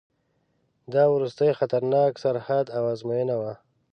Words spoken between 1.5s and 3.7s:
خطرناک سرحد او آزموینه وه.